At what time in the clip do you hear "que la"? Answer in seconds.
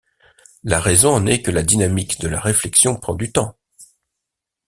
1.43-1.61